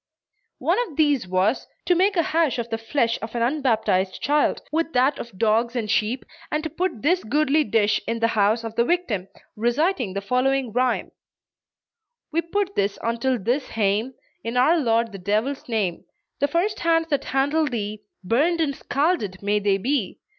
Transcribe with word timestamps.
One 0.57 0.79
of 0.89 0.95
these 0.95 1.27
was, 1.27 1.67
to 1.85 1.93
make 1.93 2.17
a 2.17 2.23
hash 2.23 2.57
of 2.57 2.71
the 2.71 2.79
flesh 2.79 3.19
of 3.21 3.35
an 3.35 3.43
unbaptised 3.43 4.19
child, 4.19 4.63
with 4.71 4.93
that 4.93 5.19
of 5.19 5.37
dogs 5.37 5.75
and 5.75 5.91
sheep, 5.91 6.25
and 6.51 6.63
to 6.63 6.71
put 6.71 7.03
this 7.03 7.23
goodly 7.23 7.63
dish 7.63 8.01
in 8.07 8.17
the 8.17 8.29
house 8.29 8.63
of 8.63 8.73
the 8.75 8.83
victim, 8.83 9.27
reciting 9.55 10.13
the 10.13 10.19
following 10.21 10.71
rhyme: 10.73 11.11
"We 12.31 12.41
put 12.41 12.73
this 12.73 12.97
untill 13.03 13.37
this 13.37 13.67
hame 13.67 14.15
In 14.43 14.57
our 14.57 14.75
Lord 14.79 15.11
the 15.11 15.19
Devil's 15.19 15.69
name; 15.69 16.05
The 16.39 16.47
first 16.47 16.79
hands 16.79 17.09
that 17.11 17.25
handle 17.25 17.67
thee. 17.67 18.01
Burned 18.23 18.59
and 18.59 18.75
scalded 18.75 19.43
may 19.43 19.59
they 19.59 19.77
be! 19.77 20.19